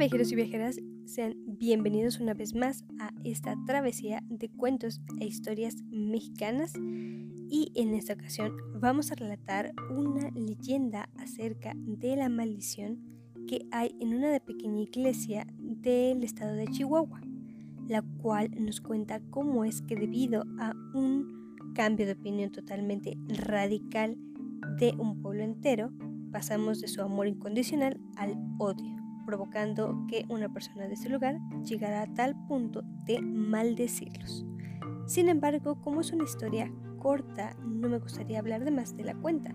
[0.00, 5.76] viajeros y viajeras, sean bienvenidos una vez más a esta travesía de cuentos e historias
[5.90, 6.72] mexicanas.
[7.50, 12.98] Y en esta ocasión vamos a relatar una leyenda acerca de la maldición
[13.46, 17.20] que hay en una pequeña iglesia del estado de Chihuahua,
[17.86, 24.16] la cual nos cuenta cómo es que debido a un cambio de opinión totalmente radical
[24.78, 25.92] de un pueblo entero,
[26.32, 32.02] pasamos de su amor incondicional al odio provocando que una persona de ese lugar llegara
[32.02, 34.44] a tal punto de maldecirlos.
[35.06, 39.14] Sin embargo, como es una historia corta, no me gustaría hablar de más de la
[39.14, 39.54] cuenta,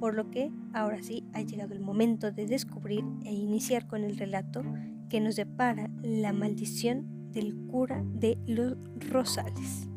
[0.00, 4.16] por lo que ahora sí ha llegado el momento de descubrir e iniciar con el
[4.16, 4.62] relato
[5.08, 8.76] que nos depara la maldición del cura de los
[9.10, 9.88] Rosales.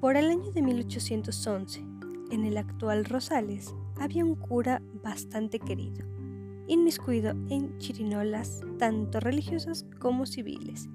[0.00, 1.84] Por el año de 1811,
[2.30, 6.06] en el actual Rosales, había un cura bastante querido,
[6.66, 10.88] inmiscuido en chirinolas tanto religiosas como civiles,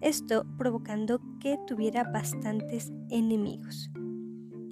[0.00, 3.90] esto provocando que tuviera bastantes enemigos.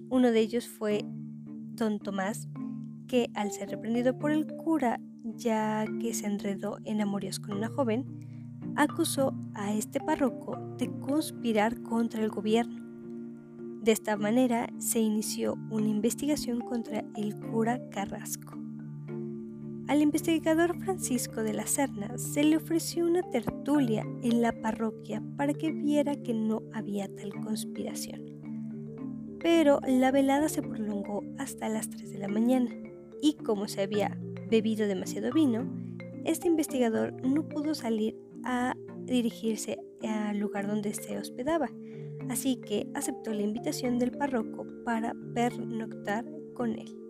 [0.09, 1.05] Uno de ellos fue
[1.75, 2.49] don Tomás,
[3.09, 7.69] que al ser reprendido por el cura, ya que se enredó en amoríos con una
[7.69, 8.05] joven,
[8.77, 12.85] acusó a este párroco de conspirar contra el gobierno.
[13.83, 18.66] De esta manera se inició una investigación contra el cura Carrasco.
[19.89, 25.55] Al investigador Francisco de la Serna se le ofreció una tertulia en la parroquia para
[25.55, 28.21] que viera que no había tal conspiración.
[29.39, 32.69] Pero la velada se prolongó hasta las 3 de la mañana
[33.23, 34.19] y como se había
[34.51, 35.73] bebido demasiado vino,
[36.25, 41.71] este investigador no pudo salir a dirigirse al lugar donde se hospedaba,
[42.29, 47.06] así que aceptó la invitación del párroco para pernoctar con él.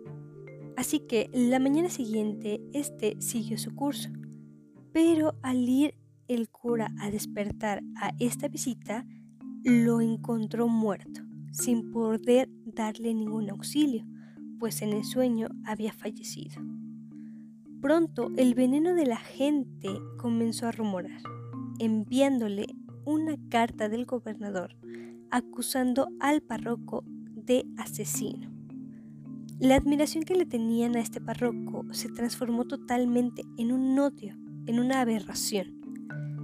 [0.77, 4.09] Así que la mañana siguiente este siguió su curso.
[4.93, 5.95] Pero al ir
[6.29, 9.05] el cura a despertar a esta visita,
[9.63, 11.21] lo encontró muerto,
[11.51, 14.05] sin poder darle ningún auxilio,
[14.59, 16.61] pues en el sueño había fallecido.
[17.81, 21.21] Pronto el veneno de la gente comenzó a rumorar,
[21.79, 22.67] enviándole
[23.03, 24.75] una carta del gobernador
[25.31, 28.56] acusando al párroco de asesino.
[29.59, 34.35] La admiración que le tenían a este párroco se transformó totalmente en un odio,
[34.67, 35.81] en una aberración.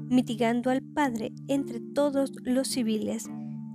[0.10, 3.30] Mitigando al padre entre todos los civiles,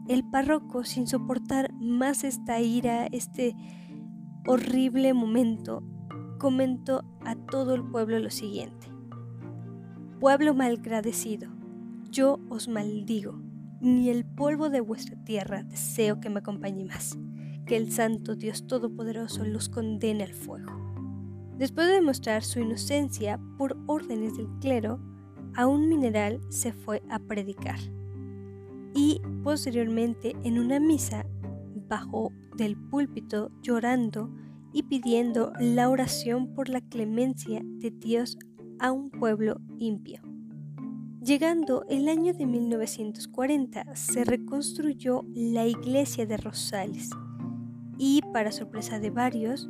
[0.09, 3.55] el párroco, sin soportar más esta ira, este
[4.45, 5.85] horrible momento,
[6.41, 8.89] comentó a todo el pueblo lo siguiente.
[10.19, 11.49] Pueblo malgradecido,
[12.11, 13.41] yo os maldigo,
[13.81, 17.17] ni el polvo de vuestra tierra deseo que me acompañe más
[17.69, 20.73] que el Santo Dios Todopoderoso los condene al fuego.
[21.59, 24.99] Después de demostrar su inocencia por órdenes del clero,
[25.55, 27.79] a un mineral se fue a predicar.
[28.95, 31.27] Y posteriormente en una misa
[31.89, 34.31] bajó del púlpito llorando
[34.73, 38.39] y pidiendo la oración por la clemencia de Dios
[38.79, 40.23] a un pueblo impío.
[41.23, 47.11] Llegando el año de 1940 se reconstruyó la iglesia de Rosales
[47.99, 49.69] y, para sorpresa de varios,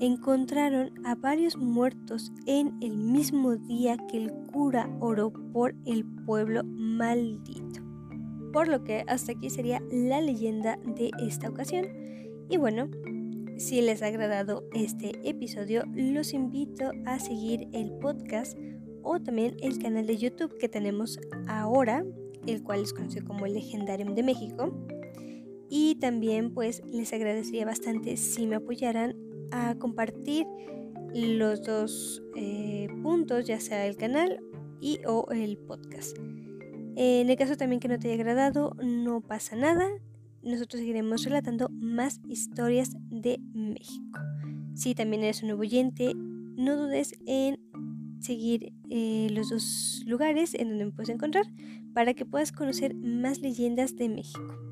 [0.00, 6.62] encontraron a varios muertos en el mismo día que el cura oró por el pueblo
[6.64, 7.80] maldito.
[8.52, 11.86] Por lo que hasta aquí sería la leyenda de esta ocasión.
[12.48, 12.88] Y bueno,
[13.56, 18.58] si les ha agradado este episodio, los invito a seguir el podcast
[19.02, 22.04] o también el canal de YouTube que tenemos ahora,
[22.46, 24.72] el cual es conocido como Legendarium de México.
[25.76, 29.16] Y también pues les agradecería bastante si me apoyaran
[29.50, 30.46] a compartir
[31.12, 34.38] los dos eh, puntos, ya sea el canal
[34.80, 36.16] y o el podcast.
[36.94, 39.88] En el caso también que no te haya agradado, no pasa nada.
[40.44, 44.20] Nosotros seguiremos relatando más historias de México.
[44.76, 47.58] Si también eres un nuevo oyente, no dudes en
[48.20, 51.46] seguir eh, los dos lugares en donde me puedes encontrar
[51.94, 54.63] para que puedas conocer más leyendas de México.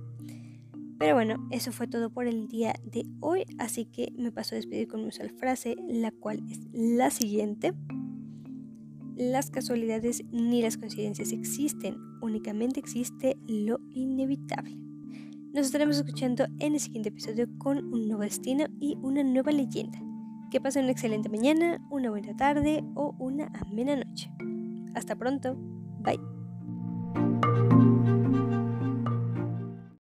[1.03, 4.57] Pero bueno, eso fue todo por el día de hoy, así que me paso a
[4.57, 7.73] despedir con mi usual frase, la cual es la siguiente.
[9.17, 14.79] Las casualidades ni las coincidencias existen, únicamente existe lo inevitable.
[15.53, 20.01] Nos estaremos escuchando en el siguiente episodio con un nuevo destino y una nueva leyenda.
[20.53, 24.31] Que pasen una excelente mañana, una buena tarde o una amena noche.
[24.95, 25.57] Hasta pronto.
[25.99, 26.32] Bye.